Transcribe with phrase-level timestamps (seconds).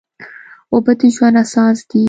[0.73, 1.99] اوبه د ژوند اساس دي.